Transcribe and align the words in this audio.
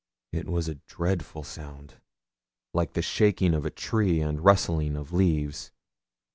It 0.31 0.47
was 0.49 0.67
a 0.67 0.79
dreadful 0.87 1.43
sound, 1.43 2.01
like 2.73 2.93
the 2.93 3.03
shaking 3.03 3.53
of 3.53 3.67
a 3.67 3.69
tree 3.69 4.19
and 4.19 4.43
rustling 4.43 4.95
of 4.97 5.13
leaves. 5.13 5.71